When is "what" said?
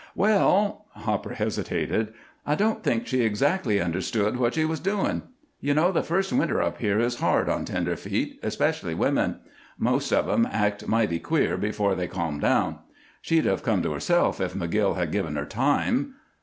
4.37-4.55